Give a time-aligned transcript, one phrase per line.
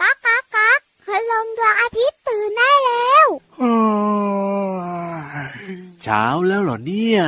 [0.00, 3.26] ก๊ากก๊ากก๊ากคืลงดวงอาทิตย์ตื่นได้แล้ว
[6.02, 7.22] เช้าแล้วเหรอเนี่ย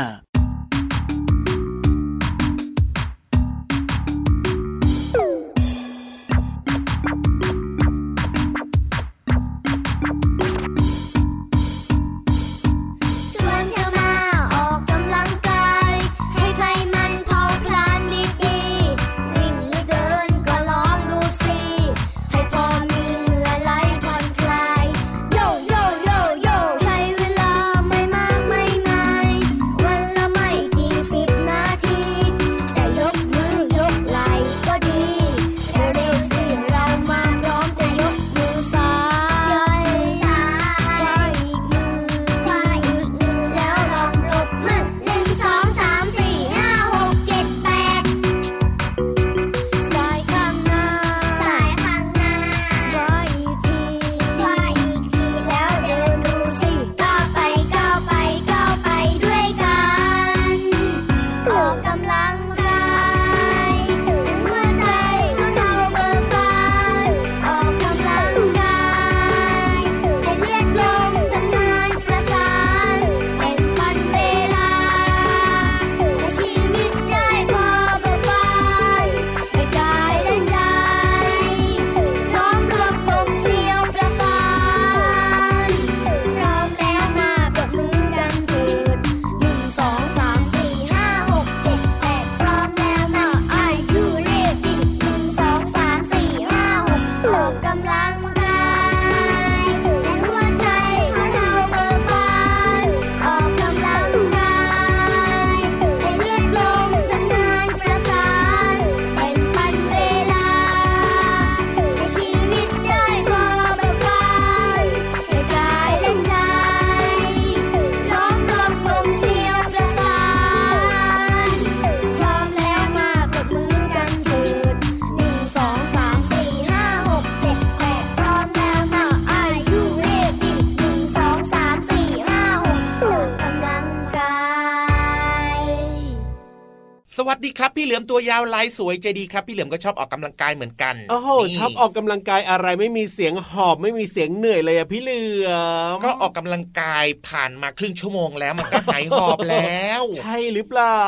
[137.85, 145.51] พี่เหลือมตัวยาวลายสวยใจดีครับ พี่เหลือมก็ชอบออกกำลังกายเหมือนกันโอ้โหชอบออกกำลังกายอะไรไม่มีเสียงหอบไม่มีเสียงเหนื่อยเลยอะพี่เหลือ
[145.95, 151.03] มก็ออกกำลังกายผ่านมาครึ่งชั่วโมงแล้วมันก็หายหอบแล้ว ใช่หรือเปล่า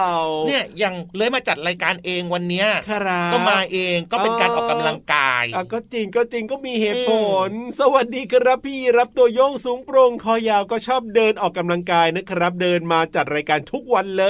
[0.47, 7.13] เนี่ยยังเลยมาจัดรายการเองวันเนี้ยครับก็มาเองก็เป็นการออกกำลังกายก็จริงก็จริงก็มีเหตุผ
[7.49, 7.51] ล
[7.81, 14.27] สวัสดีครับพี่รับตัวโยงสูงโปร่งคอยาวก็ชอบเดินออกกำลังกายนะครับ เดินมาจัดรายการทุกวันเล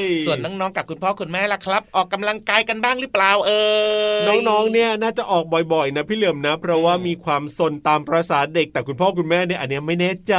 [0.00, 3.50] ย ส่วนน้องๆกับคุณพ่อคุณแม่ล่ะครับออกกำลังกายกันบ้างหรือเปล่าเอ
[4.16, 10.34] อน้องๆเนี่ยน่าจะออกบ่อยๆ นะพี่เหลือมนะ เพราะว่ามีความสนตามประสาเด็กแต่คุณพ่อคุณแม่เนี่ยอันนี้ไม่แน่ใจ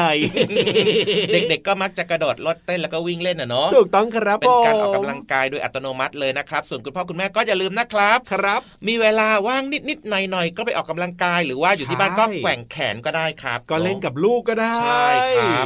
[1.34, 15.08] เด็กๆก็มักจะกระโดดรถเต้นแล้วก็วิ่งเล่นอะเนาะถูกต้องครับเป็นการออกกำลังกายโดยอัตโนมัติเลยนะครับ ส่วนคุณพ่อคุณแม่ก็อย่าลืมนะครับครับ มีเวลาว่างนิดๆหน่อยๆก็ไปออกกำลังกาย หรือว่าอยู่ที่บ้านก็แกว่งแขนก็ได้ครับ ก็เล่นกับลูกก็ได้ใช่
[15.38, 15.66] ครับ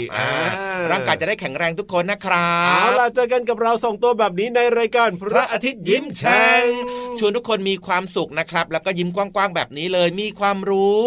[0.91, 6.63] ร่างกายจะได้แข็งแรงทุกคนนะครับเอาล่ะเจอกันกับเราสองตัวแบบนี้ในรายการพระอาทิตย์ยิ้มแฉ่ง
[7.19, 11.01] ชวนทุกคนมีความสุขนะครับ แล้วก็ยิ้มกว้างๆแบบนี้เลยมีความรู้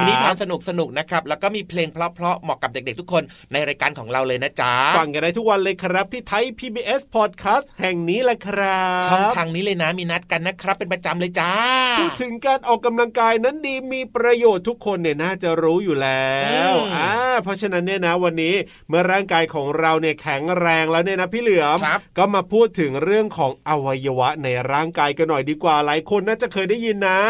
[0.00, 3.22] มีนิทานสนุกสนุกนะครับ แล้วก็มีเพลงเพราะๆเหมาะกับเด็กๆ ทุกคน
[3.52, 11.52] ในรายการของเราเลยนะจ๊ะฟังกันได้ทุกวันเลยครับที่ไทย PBS Podcast แห่งนี้แหละครับช่องทางนี้เลยนะมีนัดกันนะครับ เป็นประจำเลยจ้า
[12.00, 16.34] พูดถึงการออกกำลังกายนั้นดีมีประโยชน์ทุกคนเนี่ยน่าจะรู้อยู่แล้
[16.70, 17.10] วอ่า
[17.42, 18.54] เพราะฉะนั้นเนี่ยนะวันนี้
[18.88, 21.78] เมื่อร่างกายของเราเนี่ยแข็งแรงแล้วเนี่ยนะพี่เหลือม
[22.18, 27.20] ก็มาพูดถึงเรื่องของอวัยวะในร่างกายกันหน่อยดีกว่า หลายคนน่าจะเคยได้ยินนะ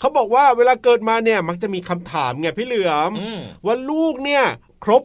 [0.00, 3.10] เขาบอกว่าเวลาเกิดมาเนี่ยมักจะมีคำถามไงพี่เหลือม
[3.66, 4.44] ว่าลูกเนี่ย
[4.84, 5.04] ครบ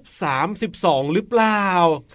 [0.55, 1.63] 32 หรือเปล่า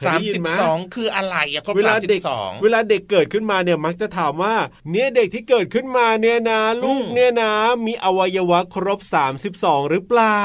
[0.07, 2.21] สามสิบสองคืออะไรอะครบเวลาเด็ก
[2.63, 4.55] เวลาเด็กเกิดขึ้นมาเนี่ยมักจะถามว่า
[4.91, 7.53] เนี่ยเด็กที่เกิดขึ้นมาเนี่ยนะลูกเนี่ยนะ
[7.87, 8.99] มีอวัยวะครบ
[9.45, 10.45] 32 หรือเปล่า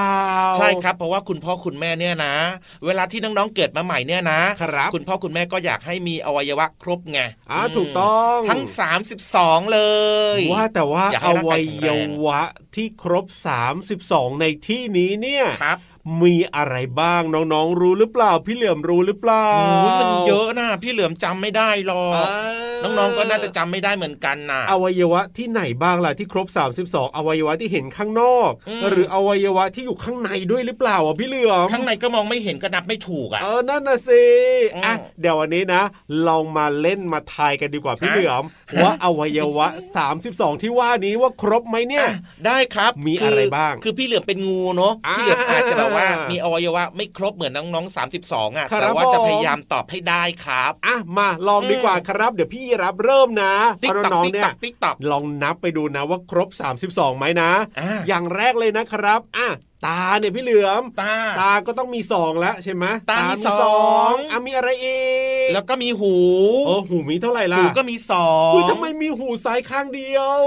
[0.58, 2.36] ใช่ครับ เพราะว่าคุณพ่อคุณแม่เนี่ยนะ
[2.86, 7.20] เวลาที่น้องๆเกิดมาใหม่เนี่ยนะครับคุณพ่อคุณแม่ก็อยากให้มีอวัยวะครบไง
[7.52, 8.62] อ่าถูกต้องทั้ง
[9.18, 9.82] 32 เล
[10.38, 11.58] ย ว่าแต่ว่าอวั
[11.88, 11.90] ย
[12.26, 12.42] วะ
[12.76, 13.26] ที่ครบ
[13.84, 15.80] 32 ในที่นี้เนี่ยครับ
[16.22, 19.48] มีอะไรบ้างน้องๆรู้หรือเปล่า พี่เหลือมรู้หรือเปล่า
[20.02, 22.26] มันเยอะนะพี่เหลือมจำไม่ได้หรอก
[22.98, 26.48] น้องๆก็น่าจะจำไม่ได้เหมือนกันนะอวัยวะที่ไหนบ้างล่ะที่ครบ
[26.84, 28.52] 32 อวัยวะที่เห็นข้างนอก
[28.90, 34.24] หรืออวัยวะที่อยู่ข้างในด้วยหรือเปล่าอะพี่เหลือมข้างในก็มองไม่เห็นก็นับไม่ถูกอะเออนั่นน่ะสิ
[34.86, 35.82] อะเดี๋ยววันนี้นะ
[36.28, 38.44] ลองมาเล่นมาทายกันดีกว่าพี่เหลือม
[38.82, 39.68] ว่าอวัยวะ
[40.16, 42.08] 32 ที่ว่านี้ว่าครบไหมเนี่ย
[42.46, 54.46] ได้ครับมีอะไรบ้าง คือพี่เหลือมเป็นงูเนาะพี่เหลือมอาจจะแบบว่ามีอวัยวะไม่ครบเหมือนน้องๆ32อะแต่ว่าจะพยายามตอบให้ได้ครับอะมาลองดีกว่าครับ เดี๋ยวพี่รับเริ่มนะติ๊กตอกเนี่ย
[55.12, 56.50] ลองนับไปดูนะว่าครบ
[56.80, 57.52] 32ไหมนะ
[58.08, 59.48] อย่างแรกเลยนะครับอะ
[59.86, 65.02] ตาเนี่ยพี่เหลือม ตา ตาก็ต้องมีสองแล้วใช่ไหมตามีสองอะมีอะไรอี
[65.46, 66.16] ก แล้วก็มีหู
[66.68, 70.40] โอ้หูมีเท่าไหร่ล่ะ หูก็มีสองอุ้ยทำไมมีหูซ้ายข้างเดียว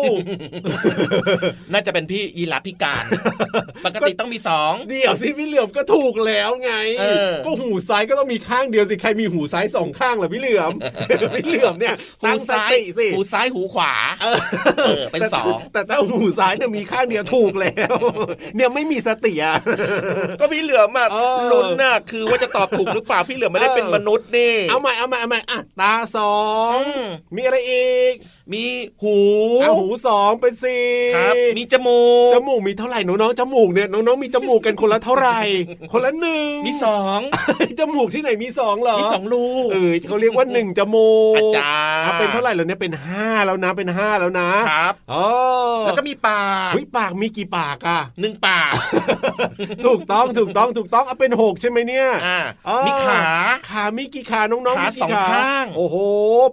[1.72, 3.04] น่าจะเป็นพี่ยีราฟพิการ
[3.84, 6.72] ปกติต้องมีสอง เดี๋ยวสิพี่เหลือมก็ถูกแล้วไง
[7.46, 10.72] ก็หูซ้ายก็ต้องมีข้างเดียวสิใครมีหูซ้ายสองข้างล่ะพี่เหลือม
[11.34, 14.26] พี่เหลือมเนี่ยหูซ้ายสิ หูซ้ายหูขวา เอ
[15.00, 17.96] อเป็นสอง แต่ถ้าหูซ้ายเนี่ยมีข้างเดียวถูกแล้ว
[18.56, 19.54] เนี่ยไม่มีสติอะ
[20.40, 21.08] ก็พี่เหลือมาก
[21.52, 26.38] ลุ้นน่ะคือว่าจะตอบถูกหรือเปล่าพี่เหลือมไม่ได้เป็นมนุษย์นี่ เอาใหม่เอาใหม่เอาใหม่อะตาสอ
[26.76, 26.78] ง
[27.36, 28.14] มีอะไรอีก
[28.52, 28.64] มี
[29.02, 29.16] หู
[29.80, 30.86] หูสองเป็นสี่
[31.16, 35.40] ครับ มีจมูก จมูกมีเท่าไหร่น้องๆจมูกเนี่ยน้องๆมีจมูกกันคนละเท่าไหร่
[35.92, 37.20] คนละหนึ่งมีสอง
[37.78, 41.72] จมูกที่ไหนมีสองเหรอมีสองรูเออเขาเรียกว่าหนึ่งจมูกอาจา
[42.06, 45.26] รย์เป็นเท่าไหร่แล้วเนี่ยเป็นห้าแล้วนะเป็นห้าแล้วนะครับอ๋อ
[45.86, 48.72] แล้วก็มีปากวิปากมีกี่ปากอะหนึ่งปาก
[49.86, 52.40] ถูกต้องถูกต้องถูกต้องเอาเป็นหกใช่ไหมเนี่ยอ่า
[52.86, 53.22] มีขา
[53.70, 55.96] ขามีกี่ขาน้องๆขาสองข้าง โอ้โห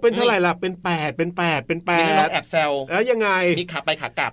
[0.01, 3.29] เป็นเท่าไหร่ล่ะเป็นแปดเป็นแปดเป็นแปดน้องแอบแซวแล้วยังไง
[3.59, 4.31] มีขาไปขากลับ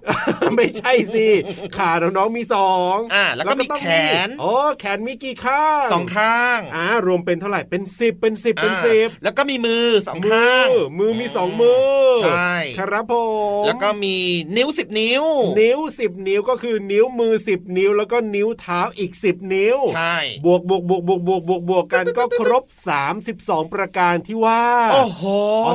[0.57, 1.29] ไม่ใช่สิ
[1.77, 3.85] ขาน้องๆมีสองอ่าแล้วก็มีแข
[4.27, 10.69] นโอ้แขนมีกี่ข้างสองข้างอ่ารวมเป็นเท่าไหร่เป็นสิบเป็นสิบเป็นสิบแล้วก็มีมือสองข้าง
[10.99, 13.15] มือมีสองมือใช่ครับผ
[13.61, 14.17] มแล้วก็มี
[14.57, 15.25] นิ้วสิบนิ้ว
[15.61, 24.63] นิ้วสิบนิ้วก็คือนิ้วมือสิบนิ้ว แล้วก็นิ้วเท้าอีกสิบนิ้วใช่บวกบวกบวกบวกบวกบวกบวกกันก็ครบสามสิบสองประการที่ว่า
[24.93, 25.23] โอ้โห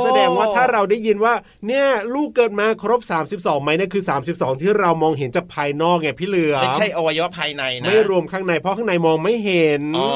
[0.06, 1.34] แสดงว่าถ้าเราได้ยินว่า
[1.68, 3.00] เนี่ยลูกเกิดมาครบ
[3.34, 4.04] 32ไหมนี่คือ
[4.34, 10.10] 32 ที่เรามองเห็นจากภายนอกไงพี่เหลือไม่ใช่อวัยวะภายในนะไม่รวมข้างในเพราะข้างในมองไม่เห็นอ๋อ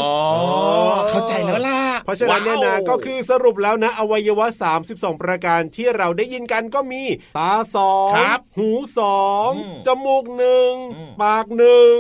[1.10, 4.48] เข้าใจแล้วล่ะเพราะฉะนั้นเนี่ยนะก็คือสรุปแล้วนะ อวัยวะ
[4.86, 7.04] 32 ประการที่เราได้ยินกันก็มี
[7.38, 8.10] ตาสอง
[8.58, 8.70] หู
[9.00, 9.50] สอง
[9.86, 10.74] จมูกหนึ่ง
[11.22, 11.96] ปากหนึ่ง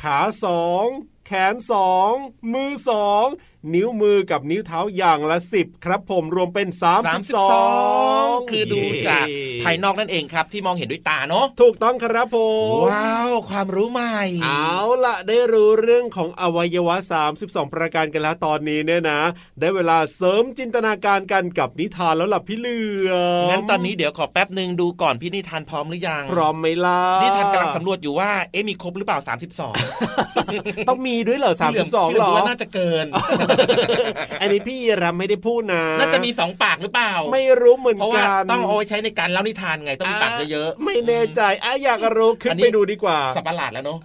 [0.00, 0.86] ขาสอง
[1.26, 2.12] แขนสอง
[2.52, 3.26] มือสอง
[3.74, 7.66] นิ้วมือกับนิ้วเท้าอย่างละสิบครับผมรวมเป็น3ามสิบสอ
[8.24, 9.26] ง คือดูจาก
[9.62, 12.38] ภายนอกนั่นเองครับ ที่มองเห็นด้วยตาเนาะถูกต้องครับผ
[12.76, 14.74] มว้าว ความรู้ใหม่ เอา
[15.04, 16.96] ละได้รู้เรื่องของอวัยวะ
[17.34, 19.20] 32 ประการกันแล้วตอนนี้เนี่ยนะ
[19.60, 22.78] ได้เวลาเสริมจินตนาการกันกับนิทานแล้วล่ะพี่เหลื
[23.08, 23.12] อ
[23.50, 29.18] งั้นตอนนี้เดี๋ยวขอแป๊บหนึ่งดูก่อนพี่นิทานพร้อมหรือยัง พร้อมไหมล่ะนิทานกำลังสำรวจอยู่ว่าเอ๊มีครบหรือเปล่า
[29.84, 33.06] 32 ต้องมีด้วยเหรอ32หรอว่าน่าจะเกิน
[34.40, 43.98] อันนี้พี่รับไม่ได้พูดนะน่าจะมีสองปากหรือเปล่า ไม่รู้เหมือนกันเพราะว่าต้องเอาไว้ใช้ในการเล่านิทานไงต้องมีปากเยอะๆไม่แน่ใจอะอยากรู้ขึ้นไปดูดีกว่าสับประหลาดแล้วเนาะ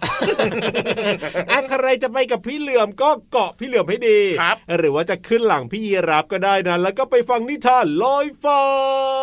[1.50, 8.62] อะใครจะไปกับพี่เหลือมก็เกาะพี่เหลือมให้ดีครับหรือว่าจะขึ้นหลังพี่ยีรับก็ได้นะแล้วก็ไปฟังนิทานลอยฟ้า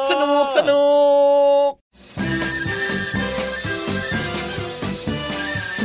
[0.09, 0.85] สนุกสนุ
[1.67, 1.69] ก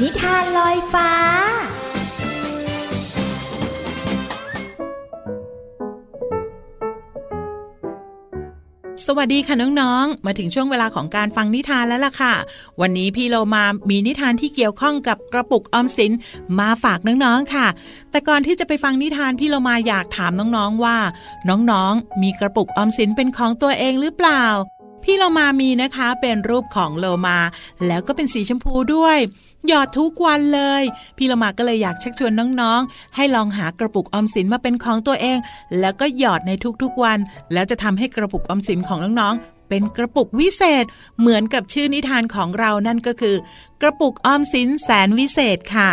[0.01, 1.11] นิทานลอยฟ้า
[9.09, 12.35] สวัสดีค่ะน้องๆ มาถึงช่วงเวลาของการฟังนิทานแล้วล่ะค่ะ
[12.81, 16.13] วันนี้พี่โลมามีนิทานที่เกี่ยวข้องกับกระปุกออมสิน
[16.61, 17.67] มาฝากน้องๆค่ะ
[18.11, 20.97] แต่ก่อนที่จะไปฟังนิทานพี่โลมาอยากถามน้องๆว่า
[21.49, 24.45] น้องๆ มีกระปุกออมสินเป็นของตัวเองหรือเปล่า
[25.05, 27.39] พี่โลมามีนะคะเป็นรูปของโลมา
[27.87, 29.19] แล้วก็เป็นสีชมพูด้วย
[29.69, 30.83] หยอดทุกวันเลย
[31.17, 35.39] พี่โลมาก็เลยอยากชักชวนน้องๆ ให้ลองหากระปุกออมสินมาเป็นของตัวเอง
[35.81, 37.19] แล้วก็หยอดในทุกๆวัน
[37.53, 40.85] แล้วจะทำให้กระปุกออมสินของน้องๆ เป็นกระปุกวิเศษ
[41.21, 43.37] เหมือนกับชื่อนิทานของเรานั่นก็คือ
[43.83, 45.91] กระปุกออมสินแสนวิเศษค่ะ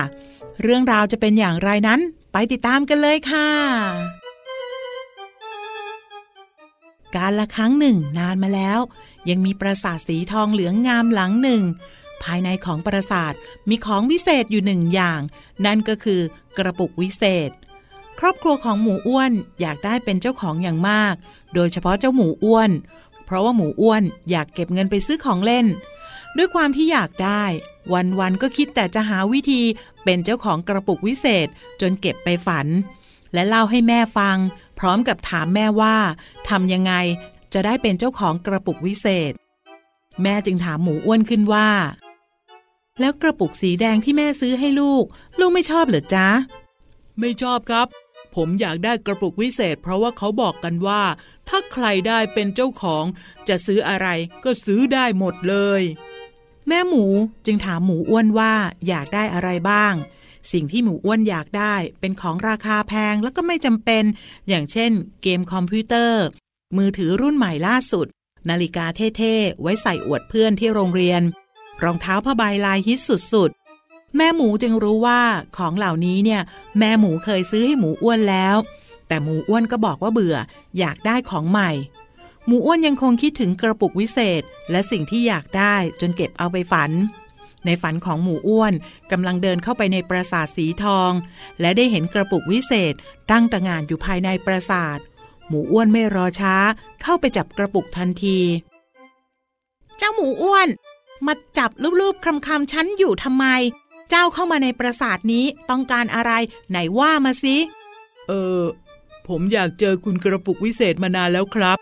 [0.62, 2.00] เรื่องราวจะเป็นอย่างไรนั้น
[2.32, 4.21] ไปติดตามกันเลยค่ะ
[7.16, 8.80] การละครั้งหนึ่งนานมาแล้ว
[9.30, 11.62] ยังมีปราสาทสีทองเหลืองงามหลังหนึ่ง
[12.24, 13.34] ภายในของปราสาท
[13.70, 15.22] มีของวิเศษอยู่หนึ่งอย่าง
[15.66, 16.22] นั่นก็คือ
[16.58, 17.50] กระปุกวิเศษ
[18.20, 21.16] ครอบครัวของหมูอ้วนอยากได้เป็นเจ้าของอย่างมาก
[21.56, 22.72] โดยเฉพาะเจ้าหมูอ้วน
[23.26, 25.66] เพราะว่าหมูอ้วนอยากเก็บเงินไปซื้อของเล่น
[26.38, 27.44] ด้วยความที่อยากได้
[28.20, 29.62] วันๆก็คิดแต่จะหาวิธี
[30.04, 31.48] เป็นเจ้าของกระปุกวิเศษ
[31.82, 32.68] จนเก็บไปฝัน
[33.34, 34.38] และเล่าให้แม่ฟัง
[34.84, 35.96] พร้อมกับถามแม่ว่า
[36.50, 36.94] ทำยังไง
[37.54, 39.34] จะได้เป็นเจ้าของกระปุกวิเศษ
[40.22, 41.70] แม่จึงถามหมูอ้วนขึ้นว่า
[43.00, 45.04] แล้วกระปุกสีแดงที่แม่ซื้อให้ลูก
[45.40, 46.28] ลูกไม่ชอบเหรอจ๊ะ
[47.20, 47.88] ไม่ชอบครับ
[48.36, 51.04] ผมอยากได้กระปุกวิเศษ เพราะว่าเขาบอกกันว่า
[51.48, 53.06] ถ้าใครได้เป็นเจ้าของ
[53.48, 54.08] จะซื้ออะไร
[54.44, 55.82] ก็ซื้อได้หมดเลย
[56.68, 57.06] แม่หมู
[57.46, 58.54] จึงถามหมูอ้วนว่า
[58.88, 59.94] อยากได้อะไรบ้าง
[60.52, 64.04] สิ่งที่หมูอ้วนอยากได้เป็นของราคาแพงแล้วก็ไม่จำเป็น
[64.50, 64.92] อย่างเช่น
[65.24, 66.24] เกมคอมพิวเตอร์
[66.78, 68.08] มือถือรุ่นใหม่ล่าสุด
[68.50, 68.86] นาฬิกา
[69.18, 71.22] เท่ๆ ไว้ใส่อวดเพื่อนที่โรงเรียน
[71.84, 73.00] รองเท้าผ้าใบลายฮิต
[73.34, 75.22] สุดๆ แม่หมูจึงรู้ว่า
[75.58, 76.42] ของเหล่านี้เนี่ย
[76.80, 78.56] แม่หมูเคยซื้อให้หมูอ้วนแล้ว
[79.08, 80.38] แต่หมูอ้วนก็บอกว่าเบื่อ
[80.80, 81.72] อยากได้ของใหม่
[82.46, 86.92] หมูอ้วนยังคงคิดถึงกระปุกวิเศษ และสิ่งที่อยากได้จนเก็บเอาไปฝัน
[87.66, 88.74] ในฝันของหมูอ้วน
[89.12, 91.12] กำลังเดินเข้าไปในปราสาทสีทอง
[91.60, 92.94] และได้เห็นกระปุกวิเศษ
[93.32, 95.00] ตั้งตระหง่านอยู่ภายในปราสาท
[95.48, 96.56] หมูอ้วนไม่รอช้า
[97.02, 98.40] เข้าไปจับกระปุกทันที
[99.98, 100.68] เจ้าหมูอ้วน
[101.26, 103.46] มาจับรูปๆคำๆฉันอยู่ทำไม
[104.10, 106.32] เจ้าเข้ามาในปราสาทนี้ต้องการอะไร
[106.70, 107.58] ไหนว่ามาสิ
[108.28, 108.62] เออ
[109.28, 111.78] ผมอยากเจอคุณกระปุกวิเศษมานานแล้วครับ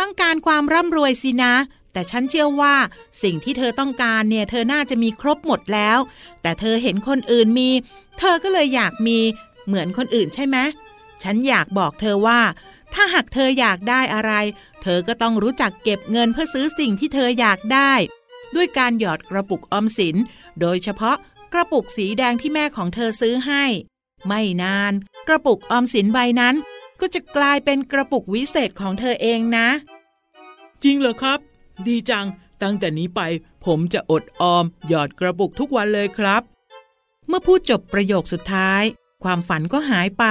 [0.00, 1.54] ต้องการความร่ำรวยสินะ
[1.98, 2.76] แต่ฉันเชื่อว่า
[3.22, 5.98] สิ่งที่เธอต้องการเนี่ยเธอน่าจะมีครบหมดแล้ว
[6.42, 7.70] แต่เธอเห็นคนอื่นมี
[8.18, 9.18] เธอก็เลยอยากมี
[9.66, 10.56] เหมือนคนอื่นใช่ไหม
[11.22, 12.40] ฉันอยากบอกเธอว่า
[12.94, 14.32] ถ้าหากเธออยากได้อะไร
[14.82, 17.92] เธอก็ต้องรู้จักเก็บเงินเพื่อซื้อสิ่งที่เธออยากได้
[18.56, 20.16] ด้วยการหยอดกระปุกออมสิน
[20.60, 21.16] โดยเฉพาะ
[21.52, 23.64] กระปุกสีแดงที่แม่ของเธอซื้อให้
[24.26, 24.92] ไม่นาน
[25.28, 26.54] กระปุกออมสินใบนั้น
[27.00, 29.68] ก็จะกลายเป็นกระปุกวิเศษของเธอเองนะ
[30.84, 31.40] จริงเหรอครับ
[31.86, 32.26] ดีจัง
[32.62, 33.20] ตั้งแต่นี้ไป
[33.64, 36.42] ผมจะอดออม หยอดกระปุกทุกวันเลยครับ
[37.28, 38.82] เมื่อพูดจบประโยคสุดท้าย
[39.24, 40.24] ความฝันก็หายไป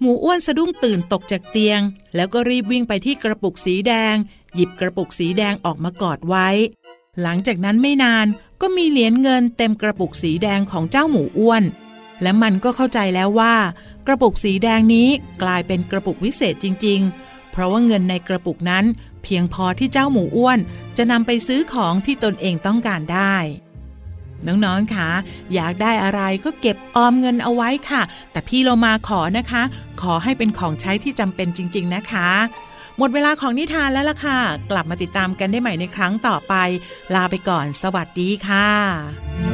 [0.00, 1.80] หมูอ้วนสะดุ้งตื่นตกจากเตียง
[2.14, 4.14] แล้วก็รีบวิ่งไปที่กระปุกสีแดง
[4.54, 6.48] หยิบกระปุกสีแดงออกมากอดไว้
[7.22, 8.26] หลังจากนั้นไม่นาน
[8.60, 11.62] ก็มีเหรียญเงินเต็มกระปุกสีแดงของเจ้าหมูอ้วน
[12.22, 13.54] และมันก็เข้าใจแล้วว่า
[14.06, 15.08] กระปุกสีแดงนี้
[15.42, 18.84] กลายเป็นกระปุกวิเศษจริง ๆ เพราะว่าเงินในกระปุกนั้น
[19.24, 20.58] เพียงพอที่เจ้าหมูอ้วน
[20.96, 23.36] จะนำไปซื้อของที่ตนเองต้องการได้
[24.46, 25.10] น้องๆคะ
[25.54, 28.02] อยากได้อะไรก็เก็บออมเงินเอาไว้ค่ะ
[28.32, 29.62] แต่พี่เรามาขอนะคะ
[30.00, 32.28] ขอให้เป็นของใช้ที่จำเป็นจริง ๆ นะคะ
[32.98, 34.38] หมดเวลาของนิทานแล้วล่ะค่ะ
[34.70, 36.54] กลับมาติดตามกันได้ใหม่ในครั้งต่อไป
[37.14, 39.53] ลาไปก่อน สวัสดีค่ะ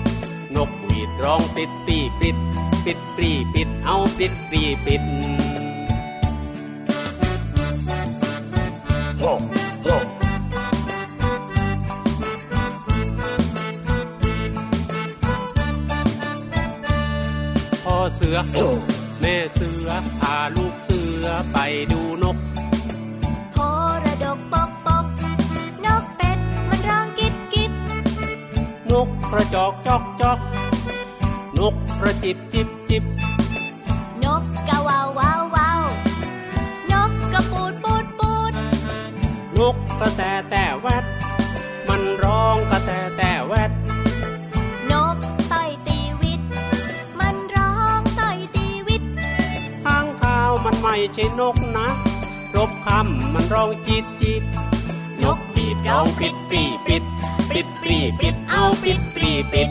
[1.11, 2.37] ดร้องปิดปีปิด
[2.85, 5.03] ปิดปรีปิดเอาปิดปรีปิด
[17.85, 18.37] พ่อเสือ
[19.21, 19.89] แม่เสือ
[20.19, 21.57] พาลูกเสือไป
[21.91, 22.37] ดูนก
[23.53, 23.57] โพ
[24.03, 25.05] ระดกปกปก
[25.85, 26.39] นกเป็ด
[26.69, 27.71] มันร้องกิบกิบ
[28.91, 30.39] นกกระจอกจอกจอก
[31.61, 33.03] นกกระจิบจิบจิบ
[34.23, 35.83] นกกะว่าววาววาว
[36.91, 38.53] นกกระปูดปูดปูด
[39.57, 41.05] นกกระแตแต่แวด
[41.87, 43.71] มันร้องกระแตแต่แวด
[44.91, 45.17] นก
[45.51, 46.41] ต้อยตีวิต
[47.19, 48.37] มันร้องต้อย
[51.13, 51.87] ใช่นกนะ
[52.55, 54.43] รบคำมันร้องจิตจิต
[55.23, 57.03] นกบีดร้องปริดปรีปิด
[57.49, 59.69] ปริดปรีปิดเอาปริดปรีปิด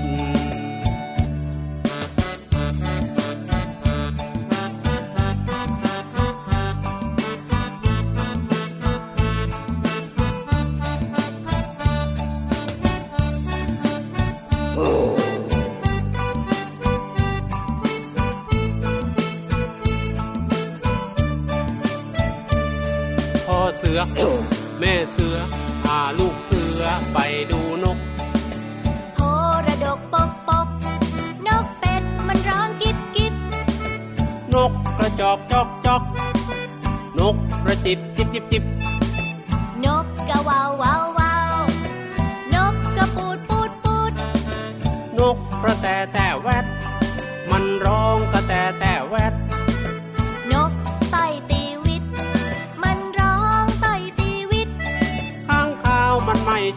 [24.00, 25.37] แม่เสือ
[25.85, 27.19] พาลูกเสือไป
[27.50, 27.99] ดูนก
[29.14, 29.19] โพ
[29.66, 30.69] ระดกปกปก
[31.47, 33.35] นกเป็ดมันร้องกิบกิบ
[34.54, 36.02] นกกระจอกจอกจอก
[37.19, 38.64] นกกระจิบจิบจิบจิบ
[39.85, 41.57] นกกะวาววาววาว
[42.54, 44.12] นกกระปูดปูดปูด
[45.19, 46.64] นกกระแตแต่แวด
[47.50, 48.92] มันร้องกระแตแต่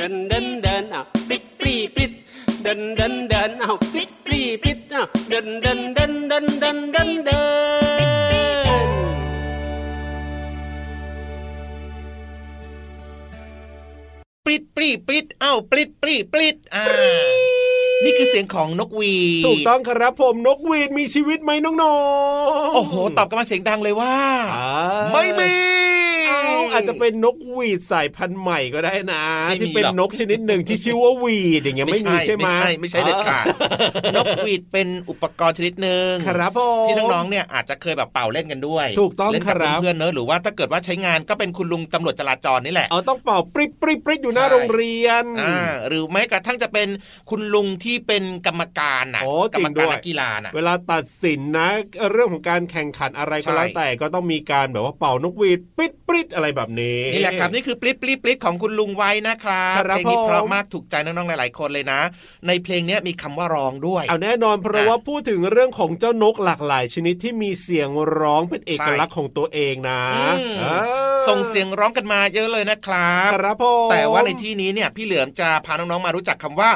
[0.00, 2.12] ดินเดินเดินอ้าวปริดปรีปริด
[2.62, 7.40] เดินเดินเดินอ้าวปริดปรีปริดเอาเดินเดินเดินเดินเดินเดินเดิ
[8.84, 8.88] น
[14.44, 16.84] ปริดปรีปริดเอาปริดปรีปริดอ่า
[18.04, 19.14] นี่คือเสียงของนกวี
[19.46, 21.96] ถูกต้องครับผมนกวีมีชีวิตไหมน้อ
[22.68, 24.14] งๆโอ้โห ตอบกันมาเสียงดังเลยว่า
[25.12, 25.52] ไม่มี
[26.30, 33.44] อาอาจจะเป็นนกหวีดสายพันธุ์ใหม่ก็ได้นะไม่มีที่เป็นหรอกนกชนิดหนึ่งที่ชื่อว่าหวีดอย่างเงี้ยไม่มีใช่ไหมไม่ใช่ไม่ใช่เด็ดขาด
[34.16, 45.56] นกหวีดเป็นอุปกรณ์ชนิดหนึ่งครับผมที่น้องๆเนี่ยอาจจะเคยแบบเป่าเล่นกันด้วย ถูกต้องเล่นกับครับเพื่อนๆเนอะหรือว่าถ้าเกิดว่าใช้งานก็เป็นคุณลุงตำรวจจราจรนี่แหละเอาต้องเป่าปริ๊บปริ๊บปริ๊บอยู่หน้าใช่โรงเรียนอ่า
[45.88, 46.88] หรือแม้กระทั่งจะเป็น
[47.30, 51.68] คุณลุงที่เป็นกรรมการน่ะโอ้กรจริรมงการด้วยนักกีฬาน่ะเวลาตัดสินนะ
[52.10, 62.00] เรื่องของการแข่งขันอะไรก็ใช่แล้วแต่ก็ต้องมีการแบบว่าเป่านกหวีดปริ๊ดปริ๊ดอะไรแบบนี้ นี่แหละครับนี่คือปลิดปลิดปลิดของคุณลุงไว้นะครับครับเพลงนี้ผมเพราะมากถูกใจน้องๆหลาย ๆ คนเลยนะ
[62.46, 70.74] ในเพลงเนี้ยมีคำว่าร้องด้วยเอาแน่นอนเพราะอะว่าพูดถึงเรื่องของเจ้านกหลากหลายชนิดที่มีเสียงร้องเป็นเอกลักษณ์ของตัวเองนะอืมอ่า
[71.28, 76.70] ส่งเสียงร้องกันมาเยอะเลยนะครับครับผมแต่ว่าในที่นี้เนี่ยพี่เหลือมจะพาน้องๆมารู้จักคำว่า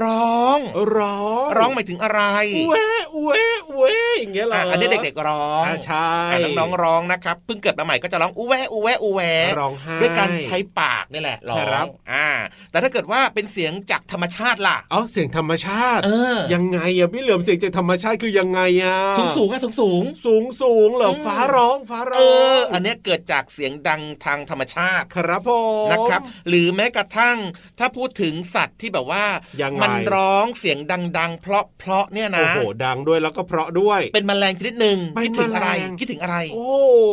[0.00, 0.58] ร้อง
[0.98, 2.20] ร้อง ร้องหมายถึงอะไร
[2.68, 2.86] เว้
[3.22, 3.42] เว้
[3.74, 9.20] เว้อย่างเงี้ยเหรออะอัอันนี้เด็กๆร้องอะใช่อะน้องๆร้องนะครับเพิ่งเกิดมาใหม่ก็จะร้องอูแวอูแวอูแว
[9.60, 12.28] ร้องไห้ด้วยการใช้ปากนี่แหละร้อครับงอ่า
[12.70, 22.22] แต่ถ้าเกิดว่าเป็นเสียงจากธรรมชาติล่ะเอาเสียงธรรมชาติเออยังไงอะพี่เหลือมเสียงจากธรรมชาติคือยังไงอะสูงสูงอะสูงสูงสูงสูงเหรออืมฟ้าร้องฟ้าร้เอ
[22.54, 25.50] องออันเนี้ยเกิดจากเสียงดังทางธรรมชาติครับผ
[25.86, 27.36] มนะครับ หรือแม้กระทั่ง
[27.78, 29.24] ถ้าพูดถึงสัตว์ที่แบบว่า
[29.62, 30.78] ยังไงมันร้องเสียง
[31.18, 36.66] ดัง ๆ เพราะเพราะๆเนี่ยนะโอ้โหดังด้วยแล้วก็เพราะด้วย เป็นแมลงชนิดหนึ่งเป็นคิดถึงอะไรแมลงคิดถึงอะไรโอ้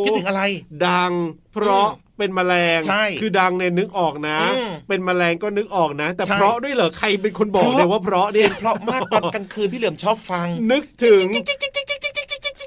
[0.06, 0.42] คิดถึงอะไร
[0.88, 1.12] ดัง
[1.54, 11.28] เพราะอืมเป็นแมลงใช่คือดังเนี่ยนึกออกนะอืมเป็นแมลงก็นึกออกนะ แต่ใช่เพราะด้วยเหรอใครเป็นคนบอกเพราะเลยว่าเพราะเนี่ยเพราะมากตอนกลางคืนพี่เหลือมชอบฟัง นึกถึง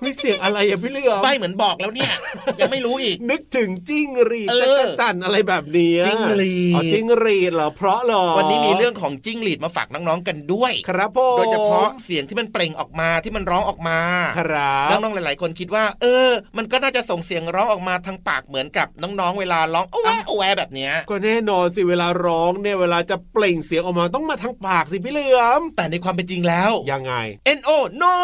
[0.04, 2.12] นี่เสียงอะไรอะพี่เหลือมใบเหมือนบอกแล้วเนี่ย
[2.60, 13.98] ยังไม่รู้อีก นึกถึงจิ้งหรีดเออจักรจันทร์อะไรแบบนี้จิ้งหรีดอ๋อจิ้งหรีดเหรอเพราะเหรอวันนี้มีเรื่องของจิ้งหรีดมาฝากน้องๆกันด้วย ครับผมโดยเฉพาะเสียงที่มันเปล่งออกมาที่มันร้องออกมา
[14.38, 27.14] ครับน้องๆหลาย ๆ คนคิดว่า เออ มันก็น่าจะส่งเสียงร้องออกมาทางปากเหมือนกับน้องๆเวลาร้องโอ้แวะโอ้แวะแบบเนี้ยก็แน่นอนสิเวลาร้องเนี่ยเวลาจะเปล่งเสียงออกมาต้องมาทางปากสิพี่เหลือมแต่ในความเป็นจริงแล้วยังไง
[27.58, 27.70] N O
[28.02, 28.16] no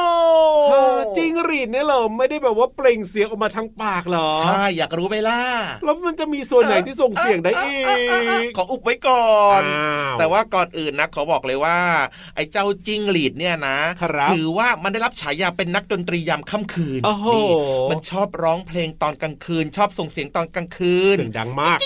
[0.72, 0.82] ฮะ
[1.16, 5.40] จิ้งหรีดเนี่ยเหรอไม่ได้แบบว่าเปล่งเสียงออกมาทางปากเหรอใช่อยากรู้ไหมล่ะ
[5.84, 7.78] แล้วมันจะมีส่วนไหนที่ส่งเสียงได้อี
[8.44, 11.78] กขออุบไว้ก่อนอ้าวแต่ว่าก่อนอื่นนะขอบอกเลยว่า
[12.34, 17.44] ไอ้เจ้าจิ้งหรีดเนี่ยนะครับถือว่ามันได้รับฉายาเป็นนักดนตรียามค่ำคืนโอ้โหนี่
[17.90, 21.78] มันชอบร้องเพลงตอนกลางคืน ชอบส่งเสียงตอนกลางคืนเสียงดังมาก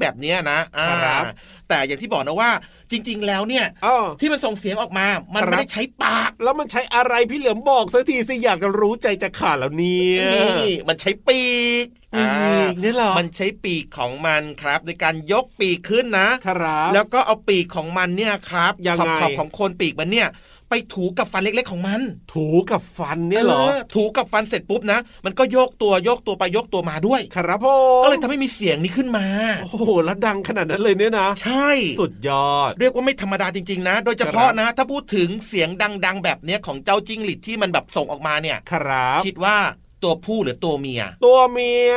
[0.00, 1.24] แบบเนี้ยนะอ่าครับ
[1.68, 2.50] แต่อย่างที่บอกนะว่า
[2.90, 11.42] จริง ๆ แล้วเนี่ยอ้อที่มันส่งเสียงออกมา มันครับไม่ได้ใช้ปาก แล้วมันใช้อะไรพี่เหลือมบอกสักทีสิอยากจะรู้ใจจะขาดแล้วเนี่ยนี่มันใช้ปี
[11.84, 20.28] กปีอ่ากเนี่ยเหรอมันใช้ปีกของมันครับ โดยการยกปีกขึ้นนะครับแล้วก็เอาปีกของมันเนี่ยครับยังขอบไงขอบของโคนปีกมันเนี่ย
[20.74, 22.00] ไปถูกับฟันเล็ก ๆ ของมัน
[22.34, 27.66] ถูกับฟันเนี่ยเหรอถูกับฟันเสร็จปุ๊บนะ มันก็โยกตัวโยกตัวไปโยกตัวมาด้วย ครับผ
[28.00, 29.26] มก็เลยทำให้มีเสียงนี้ขึ้นมา
[29.62, 31.68] โอ้โหแล้วดังขนาดนั้นเลยเนี่ยนะ ใช่
[32.00, 35.68] สุดยอด เรียกว่าไม่ธรรมดาจริงๆนะ โดยเฉพาะครับนะ ถ้าพูดถึงเสียง
[36.06, 39.56] ดัง ๆ แบบเนี้ยของเจ้าจิ้งหรีดที่มันแบบส่งออกมาเนี่ย ครับ คิดว่า
[40.04, 41.94] ตัวผู้หรือตัวเมีย ตัวเมีย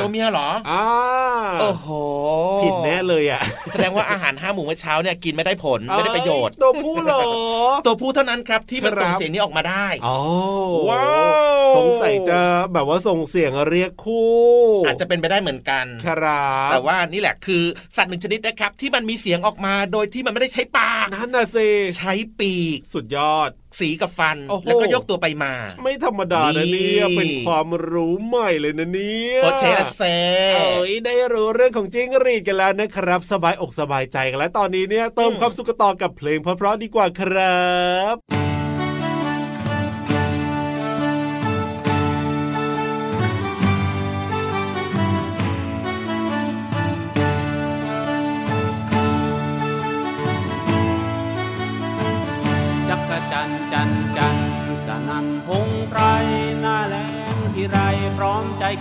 [0.00, 0.84] ตัวเมียเหรออ่า
[1.60, 1.88] โอ้โห
[2.62, 3.42] ผิดแน่เลยอะ
[3.72, 7.22] แสดงว่าอาหารห้าหมู่เมื่อเช้าเนี่ยกินไม่ได้ผลไม่ได้ประโยชน์เอ้ตัวผู้เหรอ
[7.86, 10.18] ตัวผู้เท่านั้นครับที่มันครับส่งเสียงนี้ออกมาได้อ๋อ
[10.88, 11.04] ว้า
[11.70, 12.40] วสงสัยจะ
[12.72, 14.30] แบบว่าส่งเสียงเรียกคู่
[14.86, 17.62] อาจจะเป็นไปได้เหมือนกัน ครับ แต่ว่านี่แหละคือ
[17.96, 30.02] สัตว์หนึ่งชนิดนะครับที่มันมีเสียงออกมาโดยที่มันไม่ได้ใช้ปากนั่นน่ะสิใช้ปีก สุดยอด สีกับฟันโอ้โหแล้วก็ยกตัวไปมา ไม่ธรรมดานะนี่เนี่ยเป็นความรู้ใหม่เลยนะเนี่ยโอเชละเซ
[30.54, 37.64] เอ้ยได้รู้เรื่องของจิ้งหรีดกันแล้วนะครับ สบายอกสบายใจกันแล้วตอนนี้เนี่ยเติมความสุขกันต่อกับเพลงเพราะๆดีกว่าครั
[38.14, 38.45] บ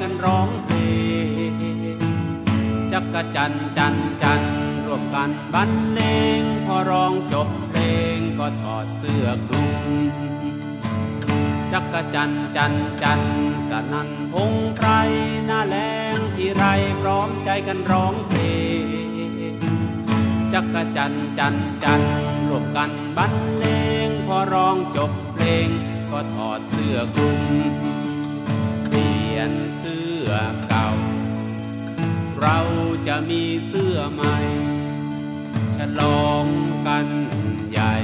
[0.01, 0.77] กันร้องเพล
[1.49, 1.99] ง
[2.91, 4.41] จักรจันจันจัน
[4.85, 6.01] ร่วมกันบรรเล
[6.39, 7.81] งพอร้องจบเพล
[8.15, 9.73] งก็ถอดเสื้อคลุม
[11.71, 13.21] จักรจันจันจัน
[13.69, 14.87] สนันพงไพร
[15.45, 15.77] หน้าแล
[16.15, 16.63] งที่ไร
[17.01, 18.41] พร้อมใจกันร้องเพล
[19.53, 19.55] ง
[20.53, 22.01] จักรจันจันจัน
[22.47, 23.65] ร่วมกันบรรเล
[24.07, 25.67] งพอร้องจบเพลง
[26.11, 27.39] ก็ถอดเสื้อคลุม
[29.37, 30.29] ยนเสื้อ
[30.67, 30.89] เก่า
[32.41, 32.59] เรา
[33.07, 34.37] จะมีเสื้อใหม่
[35.75, 36.45] ฉลอง
[36.87, 37.07] กัน
[37.71, 37.95] ใหญ่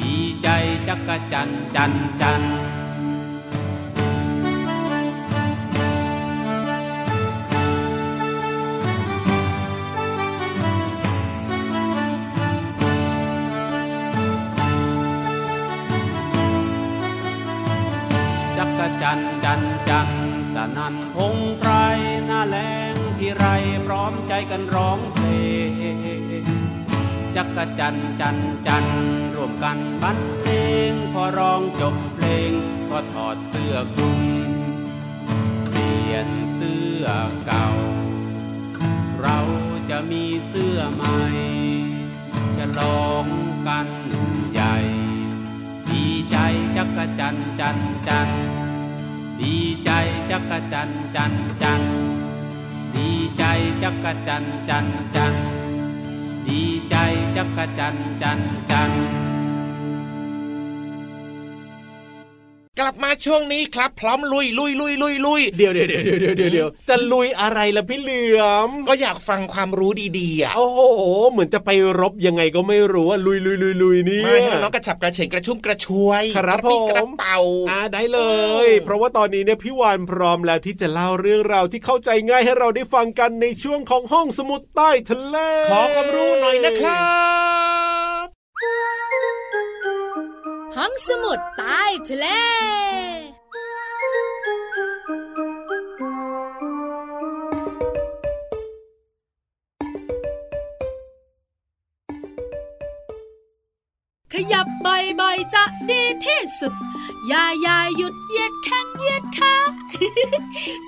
[0.00, 0.48] ดีใจ
[0.88, 2.42] จักกรจันจันจัน
[19.88, 20.10] จัน
[20.52, 21.70] สนันพงไพร
[22.26, 22.58] หน้าแล
[22.92, 23.46] งที่ไร
[23.86, 25.26] พร้อมใจกันร้องเพล
[26.42, 26.44] ง
[27.36, 28.84] จักรจันจันจัน
[29.34, 30.50] ร่วมกันบรรเล
[30.90, 32.52] งพอร้องจบเพลง
[32.90, 34.20] ก็ถอดเสื้อคลุม
[35.70, 37.04] เปลี่ยนเสื้อ
[37.46, 37.68] เก่า
[39.22, 39.38] เรา
[39.90, 41.20] จะมีเสื้อใหม่
[42.56, 43.26] ฉลอง
[43.66, 43.88] กัน
[44.52, 44.76] ใหญ่
[45.90, 46.36] ดีใจ
[46.76, 48.30] จักรจันจันจัน
[49.40, 49.90] ดีใจ
[50.30, 51.82] จักรจันจันจัน
[52.94, 53.44] ดีใจ
[53.82, 55.34] จักรจันจันจัน
[56.46, 56.94] ดีใจ
[57.36, 59.27] จักรจันจันจัน
[62.80, 70.80] กลับมาช่วงนี้ครับ พร้อมลุยลุยลุยลุยลุยเดี๋ยวเดี๋ยวเดี๋ยวเดี๋ยวเดี๋ยวเดี๋ยวจะลุยอะไรล่ะพี่เหลือม ก็อยากฟังความรู้ดีๆอะโอ้โห
[71.30, 77.38] เหมือนจะไปรบยังไงก็ไม่รู้อะลุยลุยลุยลุยนี่ไม่ให้น้องๆกระฉับกระเฉงกระชุ่มกระชวยครับกระปี้ผมกระเป๋า
[77.70, 78.20] อ่าได้เล
[78.66, 85.36] ย เพราะว่าตอนนี้เนี่ยพี่วานพร้อมแล้วที่จะเล่าเรื่องราวที่เข้าใจง่ายให้เราได้ฟังกันในช่วงของห้องสมุดใต้ทะเล
[85.70, 87.00] ขอความรู้หน่อยนะครั
[87.66, 87.67] บ
[90.80, 92.26] ห้องสมุดใต้ทะเล
[104.32, 106.74] ขยับบ่อยๆจะดีที่สุด
[107.28, 109.54] อย่าอย่าหยุดเหยียดแข้งเหยียดขา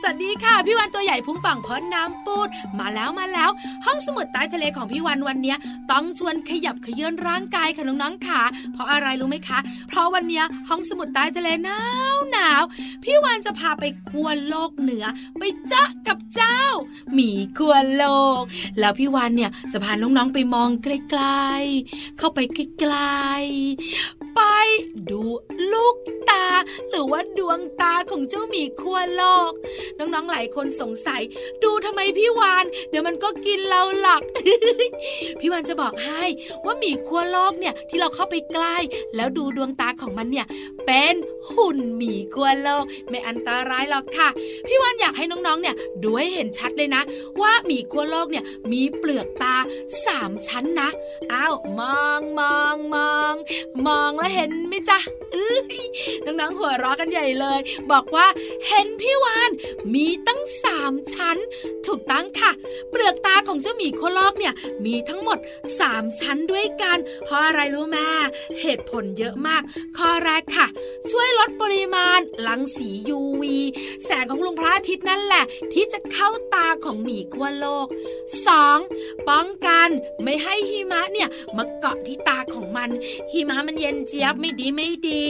[0.00, 2.48] สวัสดีค่ะ พี่วันตัวใหญ่พุงป่องพ้นน้ำปูด
[2.79, 3.50] มาแล้วมาแล้ว
[3.87, 5.55] ห้องสมุดใต้ทะเลของพี่วันวันนี้
[5.90, 11.81] ต้องชวนขยับเขยื้อนร่างกายค่ะน้องๆค่ะ เพราะอะไรรู้ไหมคะ เพราะวันนี้ห้องสมุดใต้ทะเลหนา
[12.14, 12.62] วหนาว
[13.05, 15.05] พี่วันจะพาไปขั้วโลกเหนือ
[15.38, 16.61] ไปเจาะกับเจ้า
[17.12, 18.05] หมีขั้วโล
[18.40, 18.42] ก
[18.79, 24.40] แล้วพี่วันเนี่ยจะพาน้องๆไปมองไกลๆเข้าไปใกลๆไป
[25.11, 25.22] ดู
[27.11, 29.53] what ว่าดวงตาของเจ้าหมีขั้วโลก
[29.99, 31.23] น้องๆหลายคนสงสัย
[31.63, 34.23] ดูทำไมพี่วาน เดี๋ยวมันก็กินเราหลัก
[35.41, 36.25] พี่วานจะบอกให้
[36.65, 38.77] ว่าหมีขั้วโลกเนี่ยที่เราเข้าไปใกล้
[39.17, 40.47] แล้วดูดวงตาของมันเนี่ย
[40.87, 41.15] เป็น
[41.53, 44.29] หุ่นหมีขั้วโลก ไม่อันตรายหรอกค่ะ
[44.67, 47.03] พี่วานอยากให้น้องๆเนี่ยดูให้เห็นชัดเลยนะ
[47.41, 49.57] ว่าหมีขั้วโลกเนี่ยมีเปลือกตา
[50.07, 50.89] สามชั้นนะ
[51.33, 53.35] อ้าวมองมองมอง
[53.87, 54.99] มองแล้วเห็นไหมจ๊ะ
[56.25, 57.61] น้องๆหัวเราะกันใหญ่เลย
[57.92, 58.26] บอกว่า
[58.68, 59.50] เห็นพี่วาน
[59.94, 61.37] มีตั้งสามชั้น
[61.87, 62.50] ถูกตั้งค่ะ
[62.90, 65.38] เปลือกตาของเจ้าหมีโคลอกเนี่ยมีทั้งหมด
[65.81, 67.98] สามชั้นด้วยกัน เพราะอะไรรู้ไหม
[68.61, 69.62] เหตุผลเยอะมาก
[69.98, 70.66] ข้อแรกค่ะ
[71.11, 73.42] ช่วยลดปริมาณรังสี UV
[74.05, 77.87] แสงของลุงพระอาทิตย์นั่นแหละ ที่จะเข้าตาของหมีขั้วโลก
[78.59, 79.29] 2.
[79.29, 79.88] ป้องกัน
[80.22, 82.90] ไม่ให้หิมะเนี่ยมาเกาะที่ตาของมัน
[83.33, 85.22] หิมะมันเย็นเจี๊ยบไม่ดีไม่ดี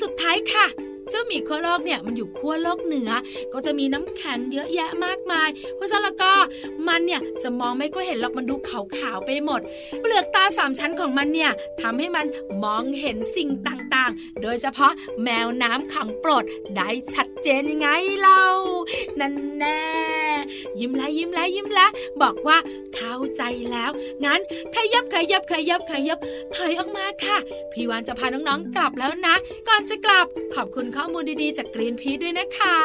[0.00, 0.66] สุดท้ายค่ะ
[1.10, 3.10] เจ้าหมีขั้วโลกเนี่ยมันอยู่ขั้วโลกเหนือ
[3.52, 6.32] ก็จะมีน้ำแข็งเยอะแยะมากมาย เพราะฉะนั้นแล้วก็
[6.86, 9.60] มันเนี่ยจะมองไม่ก็เห็นหรอกมันดูขาวๆไปหมด
[10.00, 12.26] เปลือกตาสามชั้นของมันเนี่ยทำให้มัน
[12.64, 16.44] มองเห็นสิ่งต่างๆ โดยเฉพาะแมวน้ำขังโปรด
[16.76, 17.88] ได้ชัดเจนยังไง
[18.20, 18.44] เล่า
[19.20, 19.82] นั่นแน่
[20.80, 21.90] ยิ้มแล้วยิ้มแล้วยิ้มแล้ว
[22.22, 22.58] บอกว่า
[22.94, 23.90] เข้าใจแล้ว
[24.24, 24.40] งั้น
[24.74, 26.18] ขยับขยับขยับขยับ
[26.54, 27.36] ถอยออกมาค่ะ
[27.72, 29.34] พี่วานจะพาน้องๆกลับแล้วนะ
[29.68, 32.78] ก่อนจะกลับขอบคุณข้อมูลดีๆ จากกรีนพีด้วยนะคะ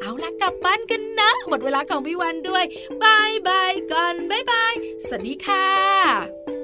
[0.00, 2.64] เอาล่ะกลับบ้านกันนะ หมดเวลาของพี่วันด้วย
[3.02, 4.74] บายบายก่อนบายบาย
[5.06, 6.57] สวัสดีค่ะ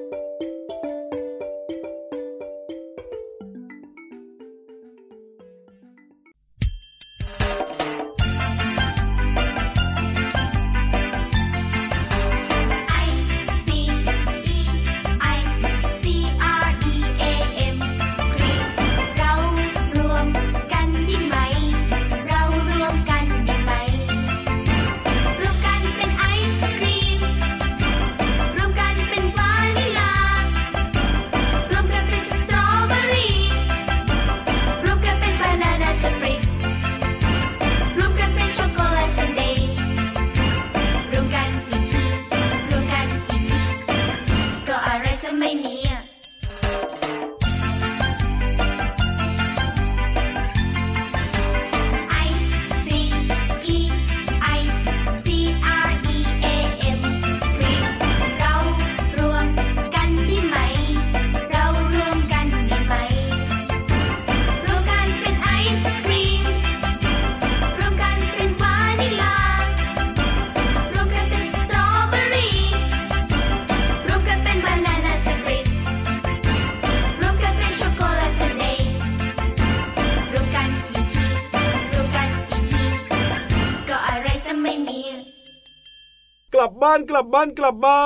[86.85, 88.05] บ้านกลับบ้านกลับบ้า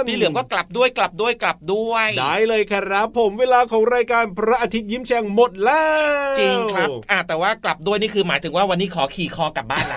[0.00, 5.82] น พี่เหลือมก็กลับด้วยกลับด้วยกลับด้วย ได้เลยครับ ผมเวลาของรายการพระอาทิตย์ยิ้มแฉ่งหมดแล้
[6.32, 9.96] ว จริงครับอะแต่ว่ากลับด้วยนี่คือหมายถึงว่าวันนี้ขอขี่คอกลับบ้านละ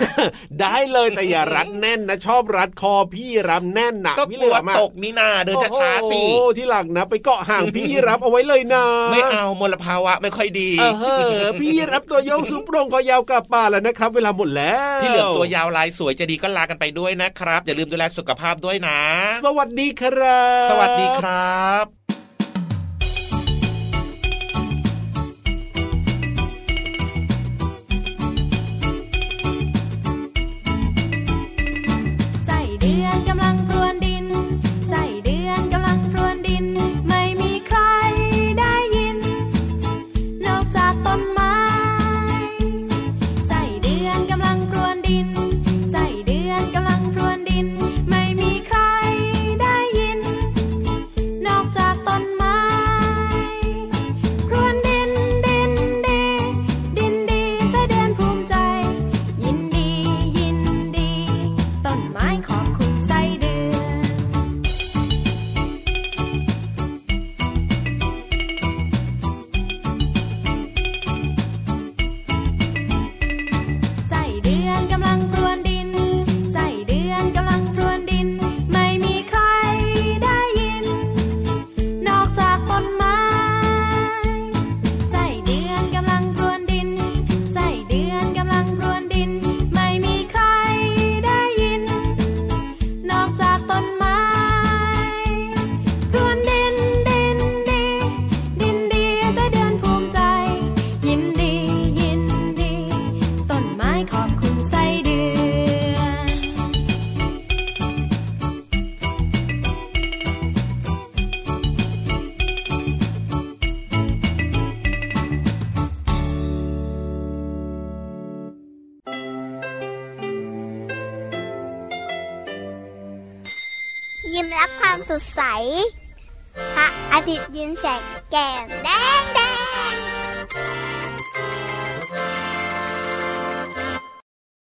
[0.60, 11.06] ได้เลยแต่อย่ารัดแน่นนะชอบรัดคอพี่รับแน่นหนักก็กลัวตกนี่นาเดินช้าสิโอ้ที่หลังนะ ไปเกาะห่างพี่รับเอาไว้เลยนะไม่เอามลภาวะไม่ค่อยดีเอ
[11.44, 19.00] อพี่รับตัวโยงสูงโปร่งคอยาวกลับป่าแล้วนะครับ เวลาหมดแล้ว พี่เหลือมตัวยาวลายสวยจะดีก็ลากันไปด้วยนะครับอย่าลืมดูแลสุขภาพด้วยนะ
[19.44, 22.03] สวัสดีครับ สวัสดีครับ